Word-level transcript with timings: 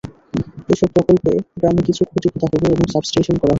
এসব 0.69 0.89
প্রকল্পে 0.95 1.31
গ্রামে 1.57 1.81
কিছু 1.87 2.01
খুঁটি 2.09 2.27
পোঁতা 2.31 2.47
হবে 2.51 2.67
এবং 2.69 2.85
সাবস্টেশন 2.93 3.35
করা 3.35 3.39
হবে। 3.39 3.49